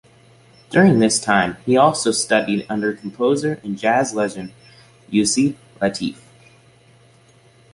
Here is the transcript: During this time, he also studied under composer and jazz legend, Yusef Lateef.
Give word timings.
During 0.71 0.97
this 0.97 1.21
time, 1.21 1.57
he 1.63 1.77
also 1.77 2.09
studied 2.11 2.65
under 2.67 2.91
composer 2.91 3.59
and 3.63 3.77
jazz 3.77 4.15
legend, 4.15 4.51
Yusef 5.09 5.55
Lateef. 5.79 6.17